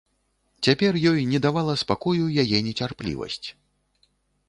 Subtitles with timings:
[0.67, 3.47] Цяпер ёй не давала спакою яе нецярплівасць.